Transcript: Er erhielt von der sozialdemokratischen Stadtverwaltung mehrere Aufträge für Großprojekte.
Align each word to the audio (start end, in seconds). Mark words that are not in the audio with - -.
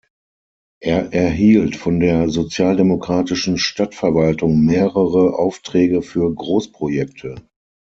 Er 0.81 1.13
erhielt 1.13 1.75
von 1.75 1.99
der 1.99 2.27
sozialdemokratischen 2.27 3.59
Stadtverwaltung 3.59 4.59
mehrere 4.65 5.37
Aufträge 5.37 6.01
für 6.01 6.33
Großprojekte. 6.33 7.47